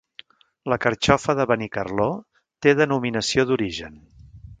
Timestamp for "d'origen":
3.51-4.01